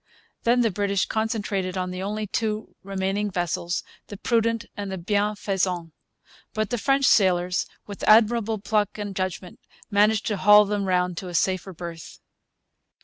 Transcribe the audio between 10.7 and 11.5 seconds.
round to a